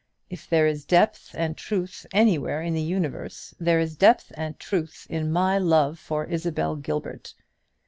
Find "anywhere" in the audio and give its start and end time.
2.11-2.59